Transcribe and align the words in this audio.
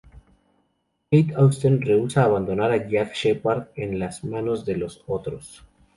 Kate 1.11 1.35
Austen 1.35 1.79
rehúsa 1.83 2.23
abandonar 2.23 2.71
a 2.71 2.87
Jack 2.89 3.13
Shephard 3.13 3.67
en 3.75 3.99
las 3.99 4.23
manos 4.23 4.65
de 4.65 4.75
"los 4.75 5.03
Otros". 5.05 5.63